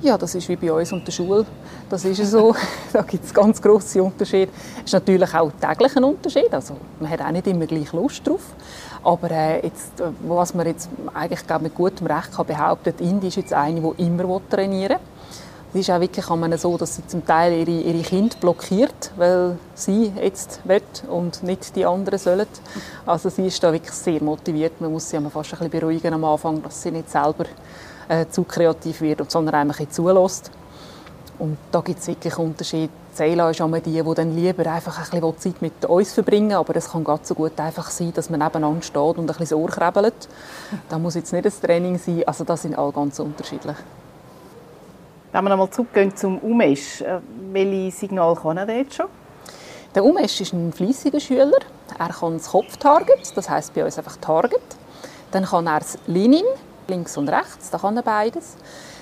Ja, 0.05 0.19
das 0.19 0.35
ist 0.35 0.47
wie 0.49 0.55
bei 0.55 0.71
uns 0.71 0.93
und 0.93 1.07
der 1.07 1.11
Schule. 1.11 1.47
Das 1.89 2.05
ist 2.05 2.23
so. 2.29 2.55
da 2.93 3.01
gibt 3.01 3.25
es 3.25 3.33
ganz 3.33 3.59
grosse 3.59 4.03
Unterschiede. 4.03 4.51
Es 4.77 4.83
ist 4.83 4.93
natürlich 4.93 5.33
auch 5.33 5.51
täglich 5.59 5.97
ein 5.97 6.03
Unterschied. 6.03 6.53
Also, 6.53 6.75
man 6.99 7.09
hat 7.09 7.21
auch 7.21 7.31
nicht 7.31 7.47
immer 7.47 7.65
gleich 7.65 7.91
Lust 7.91 8.27
drauf. 8.27 8.41
Aber 9.03 9.31
äh, 9.31 9.65
jetzt, 9.65 9.99
äh, 9.99 10.11
was 10.27 10.53
man 10.53 10.67
jetzt 10.67 10.89
eigentlich 11.11 11.47
glaub, 11.47 11.63
mit 11.63 11.73
gutem 11.73 12.05
Recht 12.05 12.31
kann 12.33 12.45
behaupten 12.45 12.95
kann, 12.95 13.07
Indi 13.07 13.29
ist 13.29 13.37
jetzt 13.37 13.53
eine, 13.53 13.81
die 13.81 14.03
immer 14.03 14.39
trainieren 14.47 14.99
will. 15.73 15.81
Es 15.81 15.89
ist 15.89 15.89
auch 15.89 15.99
wirklich 15.99 16.25
so, 16.61 16.77
dass 16.77 16.97
sie 16.97 17.07
zum 17.07 17.25
Teil 17.25 17.53
ihre, 17.53 17.71
ihre 17.71 18.03
Kinder 18.03 18.35
blockiert, 18.39 19.11
weil 19.17 19.57
sie 19.73 20.13
jetzt 20.21 20.59
will 20.65 20.83
und 21.09 21.41
nicht 21.41 21.75
die 21.75 21.83
anderen 21.83 22.19
sollen. 22.19 22.45
Also 23.07 23.29
sie 23.29 23.47
ist 23.47 23.63
da 23.63 23.73
wirklich 23.73 23.95
sehr 23.95 24.21
motiviert. 24.21 24.79
Man 24.79 24.91
muss 24.91 25.09
sie 25.09 25.17
fast 25.17 25.53
ein 25.53 25.57
bisschen 25.57 25.69
beruhigen 25.71 26.13
am 26.13 26.25
Anfang, 26.25 26.61
dass 26.61 26.83
sie 26.83 26.91
nicht 26.91 27.09
selber 27.09 27.45
äh, 28.07 28.25
zu 28.29 28.43
kreativ 28.43 29.01
wird, 29.01 29.29
sondern 29.29 29.55
einfach 29.55 29.79
ein 29.79 29.89
zulässt. 29.89 30.51
Und 31.37 31.57
da 31.71 31.81
gibt 31.81 31.99
es 31.99 32.07
wirklich 32.07 32.37
Unterschiede. 32.37 32.89
Zela 33.13 33.49
ist 33.49 33.59
immer 33.59 33.79
die, 33.79 34.01
die 34.01 34.13
dann 34.13 34.35
lieber 34.35 34.69
einfach 34.69 34.97
ein 34.97 35.21
bisschen 35.21 35.37
Zeit 35.53 35.61
mit 35.61 35.85
uns 35.85 36.13
verbringen 36.13 36.53
aber 36.53 36.75
es 36.75 36.89
kann 36.89 37.03
ganz 37.03 37.29
so 37.29 37.35
gut 37.35 37.57
einfach 37.59 37.89
sein, 37.89 38.11
dass 38.13 38.29
man 38.29 38.41
nebeneinander 38.41 38.81
steht 38.81 38.95
und 38.95 39.19
ein 39.19 39.25
bisschen 39.27 39.45
das 39.45 39.53
Ohr 39.53 39.69
krebelt. 39.69 40.27
Da 40.89 40.99
muss 40.99 41.15
jetzt 41.15 41.31
nicht 41.31 41.45
ein 41.45 41.53
Training 41.61 41.97
sein. 41.97 42.23
Also 42.25 42.43
das 42.43 42.63
sind 42.63 42.77
alle 42.77 42.91
ganz 42.91 43.19
unterschiedlich. 43.19 43.77
Wenn 45.31 45.43
wir 45.43 45.49
nochmal 45.49 45.69
zurückgehen 45.69 46.15
zum 46.15 46.39
Umesh, 46.39 47.01
äh, 47.01 47.19
welche 47.51 47.91
Signal 47.91 48.35
kann 48.35 48.57
er 48.57 48.69
jetzt 48.69 48.95
schon? 48.95 49.07
Der 49.93 50.03
Umesh 50.03 50.41
ist 50.41 50.53
ein 50.53 50.73
fleissiger 50.73 51.19
Schüler. 51.21 51.59
Er 51.97 52.09
kann 52.09 52.37
das 52.37 52.49
Kopftarget, 52.49 53.31
das 53.35 53.49
heißt 53.49 53.73
bei 53.73 53.85
uns 53.85 53.97
einfach 53.97 54.17
Target. 54.17 54.61
Dann 55.31 55.45
kann 55.45 55.67
er 55.67 55.79
das 55.79 55.97
Linin, 56.07 56.43
links 56.89 57.17
und 57.17 57.29
rechts, 57.29 57.69
da 57.69 57.77
kann 57.77 57.97
er 57.97 58.03
beides. 58.03 58.55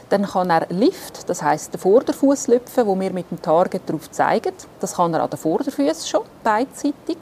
Dann 0.10 0.26
kann 0.26 0.50
er 0.50 0.68
Lift, 0.70 1.28
das 1.30 1.42
heißt 1.42 1.74
den 1.74 1.80
Vorderfuß 1.80 2.48
lüpfen, 2.48 2.86
wo 2.86 3.00
wir 3.00 3.12
mit 3.12 3.32
dem 3.32 3.42
Target 3.42 3.82
darauf 3.88 4.12
zeigen. 4.12 4.54
Das 4.80 4.96
kann 4.96 5.14
er 5.14 5.24
an 5.24 5.30
den 5.30 5.40
Vorderfüßen 5.40 6.08
schon, 6.08 6.22
beidseitig. 6.44 7.18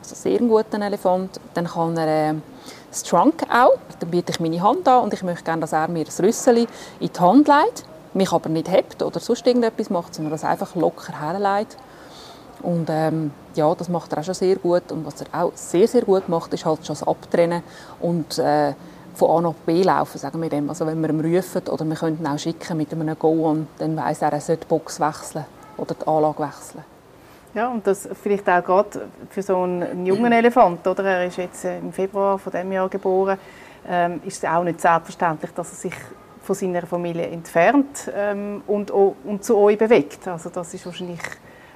Also 0.00 0.14
sehr 0.14 0.38
guter 0.38 0.80
Elefant. 0.80 1.38
Dann 1.52 1.66
kann 1.66 1.96
er 1.98 2.30
äh, 2.30 2.34
das 2.90 3.02
Trunk 3.02 3.42
auch. 3.52 3.76
Dann 3.98 4.10
biete 4.10 4.32
ich 4.32 4.40
meine 4.40 4.62
Hand 4.62 4.88
an 4.88 5.04
und 5.04 5.12
ich 5.12 5.22
möchte 5.22 5.44
gerne, 5.44 5.60
dass 5.60 5.72
er 5.72 5.88
mir 5.88 6.04
das 6.04 6.20
Rüsseli 6.20 6.66
in 7.00 7.10
die 7.12 7.20
Hand 7.20 7.48
legt 7.48 7.84
mich 8.14 8.32
aber 8.32 8.48
nicht 8.48 8.70
hebt 8.70 9.02
oder 9.02 9.20
sonst 9.20 9.46
irgendetwas 9.46 9.90
macht, 9.90 10.14
sondern 10.14 10.32
das 10.32 10.44
einfach 10.44 10.74
locker 10.74 11.20
herleitet. 11.20 11.76
Und 12.62 12.88
ähm, 12.90 13.32
ja, 13.54 13.74
das 13.74 13.88
macht 13.88 14.12
er 14.12 14.18
auch 14.18 14.24
schon 14.24 14.34
sehr 14.34 14.56
gut. 14.56 14.92
Und 14.92 15.06
was 15.06 15.22
er 15.22 15.26
auch 15.44 15.52
sehr, 15.54 15.88
sehr 15.88 16.02
gut 16.02 16.28
macht, 16.28 16.52
ist 16.52 16.64
halt 16.64 16.84
schon 16.86 16.94
das 16.94 17.06
Abtrennen 17.06 17.62
und 18.00 18.38
äh, 18.38 18.74
von 19.20 19.36
A 19.36 19.40
nach 19.42 19.54
B 19.66 19.82
laufen, 19.82 20.18
sagen 20.18 20.40
wir 20.40 20.48
dem. 20.48 20.68
Also 20.70 20.86
wenn 20.86 21.00
wir 21.00 21.10
ihn 21.10 21.20
rufen 21.20 21.62
oder 21.68 21.84
wir 21.84 21.94
könnten 21.94 22.26
auch 22.26 22.38
schicken 22.38 22.76
mit 22.76 22.90
einem 22.92 23.18
Go-On, 23.18 23.66
dann 23.78 23.96
weiss 23.96 24.22
er, 24.22 24.32
er 24.32 24.40
sollte 24.40 24.62
die 24.62 24.68
Box 24.68 24.98
wechseln 24.98 25.44
oder 25.76 25.94
die 25.94 26.06
Anlage 26.06 26.42
wechseln. 26.42 26.84
Ja, 27.52 27.68
und 27.68 27.86
das 27.86 28.08
vielleicht 28.22 28.48
auch 28.48 28.64
gerade 28.64 29.08
für 29.28 29.42
so 29.42 29.58
einen 29.62 30.06
jungen 30.06 30.32
Elefant, 30.32 30.86
oder? 30.86 31.04
Er 31.04 31.26
ist 31.26 31.36
jetzt 31.36 31.64
äh, 31.64 31.78
im 31.78 31.92
Februar 31.92 32.38
von 32.38 32.52
dem 32.52 32.72
Jahr 32.72 32.88
geboren, 32.88 33.38
ähm, 33.88 34.20
ist 34.24 34.42
es 34.42 34.48
auch 34.48 34.62
nicht 34.62 34.80
selbstverständlich, 34.80 35.50
dass 35.52 35.72
er 35.72 35.76
sich 35.76 35.94
von 36.42 36.54
seiner 36.54 36.86
Familie 36.86 37.26
entfernt 37.26 38.10
ähm, 38.14 38.62
und, 38.66 38.90
und 38.90 39.44
zu 39.44 39.58
euch 39.58 39.76
bewegt. 39.76 40.26
Also 40.28 40.48
das 40.48 40.72
ist 40.72 40.86
wahrscheinlich 40.86 41.20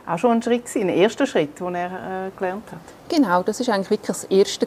auch 0.06 0.18
schon 0.18 0.32
ein 0.32 0.42
Schritt, 0.42 0.64
ein 0.76 0.88
erster 0.88 1.26
Schritt, 1.26 1.58
den 1.60 1.74
er 1.74 2.26
äh, 2.26 2.30
gelernt 2.36 2.64
hat. 2.70 2.78
Genau, 3.08 3.42
das 3.42 3.60
ist 3.60 3.68
eigentlich 3.68 3.90
wirklich 3.90 4.08
das 4.08 4.24
Erste, 4.24 4.66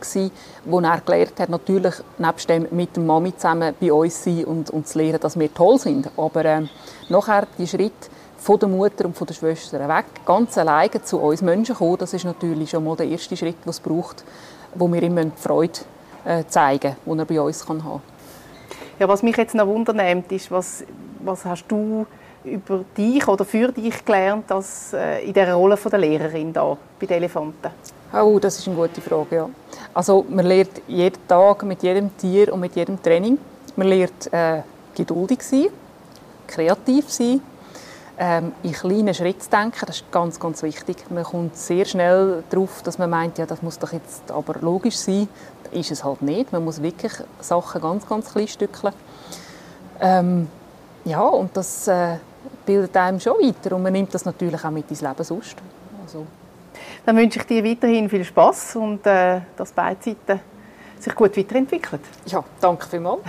was 0.66 0.84
er 0.84 1.02
gelernt 1.02 1.40
hat. 1.40 1.50
Natürlich 1.50 1.96
nebst 2.18 2.50
dem 2.50 2.68
mit 2.72 2.96
der 2.96 3.04
Mami 3.04 3.36
zusammen 3.36 3.74
bei 3.80 3.92
uns 3.92 4.24
sein 4.24 4.46
und, 4.46 4.70
und 4.70 4.88
zu 4.88 4.98
lernen, 4.98 5.20
dass 5.20 5.38
wir 5.38 5.54
toll 5.54 5.78
sind. 5.80 6.10
Aber 6.18 6.46
äh, 6.46 6.62
nachher 7.10 7.48
die 7.58 7.68
Schritt 7.68 8.10
von 8.38 8.60
der 8.60 8.70
Mutter 8.70 9.06
und 9.06 9.18
von 9.18 9.28
der 9.28 9.34
Schwester 9.34 9.88
weg, 9.88 10.06
ganz 10.26 10.58
alleine 10.58 11.02
zu 11.04 11.20
uns 11.20 11.42
Menschen 11.42 11.76
kommen, 11.76 11.98
das 11.98 12.14
ist 12.14 12.26
natürlich 12.26 12.70
schon 12.70 12.84
mal 12.84 12.96
der 12.96 13.08
erste 13.08 13.36
Schritt, 13.36 13.64
den 13.64 13.70
es 13.70 13.80
braucht, 13.80 14.24
wo 14.76 14.92
wir 14.92 15.02
ihm 15.04 15.32
Freude 15.36 15.80
äh, 16.26 16.44
zeigen, 16.48 16.96
die 17.06 17.18
er 17.18 17.26
bei 17.26 17.42
uns 17.42 17.66
kann 17.66 17.84
haben 17.84 18.02
kann. 18.02 18.18
Ja, 19.00 19.08
was 19.08 19.22
mich 19.22 19.38
jetzt 19.38 19.54
noch 19.54 19.68
wundernimmt, 19.68 20.32
ist, 20.32 20.50
was, 20.50 20.84
was 21.24 21.46
hast 21.46 21.66
du 21.68 22.06
über 22.44 22.84
dich 22.98 23.28
oder 23.28 23.46
für 23.46 23.72
dich 23.72 24.04
gelernt 24.06 24.52
als, 24.52 24.94
äh, 24.94 25.26
in 25.26 25.34
der 25.34 25.54
Rolle 25.54 25.78
der 25.78 26.00
Lehrerin 26.00 26.54
da 26.54 26.78
bei 27.00 27.06
den 27.06 27.18
Elefanten? 27.18 27.72
Oh, 28.14 28.40
das 28.40 28.60
ist 28.60 28.68
eine 28.68 28.78
gute 28.78 29.02
Frage, 29.02 29.36
ja. 29.36 29.50
Also 29.94 30.26
man 30.30 30.46
lernt 30.46 30.82
jeden 30.88 31.28
Tag 31.28 31.64
mit 31.64 31.84
jedem 31.84 32.16
Tier 32.18 32.54
und 32.54 32.60
mit 32.62 32.76
jedem 32.76 33.02
Training. 33.02 33.38
Man 33.76 33.88
lernt 33.88 34.32
äh, 34.32 34.62
geduldig 34.96 35.42
sein, 35.42 35.68
kreativ 36.48 37.12
sein, 37.12 37.42
ähm, 38.18 38.54
in 38.64 38.72
kleinen 38.72 39.14
Schritten 39.14 39.42
zu 39.42 39.50
denken, 39.50 39.86
das 39.86 39.98
ist 39.98 40.12
ganz, 40.12 40.40
ganz 40.40 40.64
wichtig. 40.64 40.98
Man 41.10 41.24
kommt 41.24 41.56
sehr 41.56 41.86
schnell 41.86 42.44
darauf, 42.50 42.82
dass 42.82 42.98
man 42.98 43.10
meint, 43.10 43.38
ja, 43.38 43.46
das 43.46 43.62
muss 43.62 43.78
doch 43.78 43.94
jetzt 43.94 44.32
aber 44.32 44.56
logisch 44.62 44.98
sein 44.98 45.28
ist 45.72 45.92
es 45.92 46.04
halt 46.04 46.22
nicht. 46.22 46.52
Man 46.52 46.64
muss 46.64 46.82
wirklich 46.82 47.12
Sachen 47.40 47.82
ganz, 47.82 48.08
ganz 48.08 48.32
klein 48.32 48.48
stückeln. 48.48 48.94
Ähm, 50.00 50.48
ja, 51.08 51.22
und 51.22 51.56
das 51.56 51.88
äh, 51.88 52.18
bildet 52.66 52.96
einem 52.98 53.20
schon 53.20 53.34
weiter 53.36 53.76
und 53.76 53.84
man 53.84 53.94
nimmt 53.94 54.14
das 54.14 54.26
natürlich 54.26 54.64
auch 54.64 54.72
mit 54.72 54.90
ins 54.90 55.02
Leben 55.02 55.24
sonst. 55.24 55.56
Also. 56.04 56.26
Dann 57.06 57.16
wünsche 57.16 57.40
ich 57.40 57.46
dir 57.46 57.64
weiterhin 57.64 58.10
viel 58.10 58.26
Spaß 58.26 58.76
und 58.76 59.06
äh, 59.06 59.42
dass 59.56 59.72
beide 59.72 60.04
Seiten 60.04 60.42
sich 61.00 61.16
gut 61.16 61.38
weiterentwickeln. 61.38 62.02
Ja, 62.26 62.44
danke 62.60 62.86
vielmals. 62.88 63.22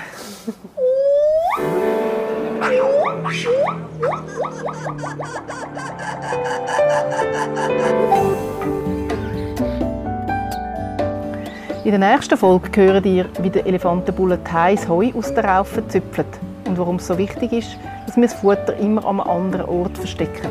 In 11.85 11.93
der 11.93 12.11
nächsten 12.11 12.37
Folge 12.37 12.83
hören 12.83 13.05
ihr, 13.05 13.27
wie 13.41 13.51
der 13.51 13.65
Elefantenbulle 13.65 14.41
heiß 14.53 14.89
Heu 14.89 15.13
aus 15.15 15.33
der 15.33 15.45
Raufe 15.45 15.87
züpfelt 15.87 16.27
und 16.69 16.79
warum 16.79 16.97
es 16.97 17.07
so 17.07 17.19
wichtig 17.19 17.53
ist, 17.53 17.77
dass 18.07 18.17
wir 18.17 18.25
das 18.25 18.35
Futter 18.35 18.77
immer 18.77 19.05
an 19.05 19.21
einem 19.21 19.31
anderen 19.31 19.67
Ort 19.67 19.97
verstecken. 19.99 20.49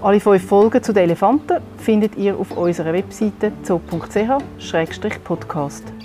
Alle 0.00 0.20
fünf 0.20 0.46
Folgen 0.46 0.80
zu 0.82 0.92
den 0.92 1.04
Elefanten 1.04 1.58
findet 1.78 2.16
ihr 2.16 2.38
auf 2.38 2.56
unserer 2.56 2.92
Webseite 2.92 3.50
zoo.ch-podcast. 3.64 5.97